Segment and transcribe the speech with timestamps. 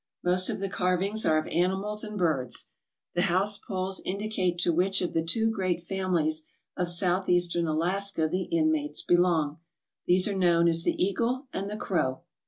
[0.23, 2.69] Most of the carvings are of animals and birds.
[3.13, 8.27] The house poles indicate to which of the two great families of South eastern Alaska
[8.27, 9.59] the inmates belong.
[10.07, 12.21] These are known as the Eagle and the Crow.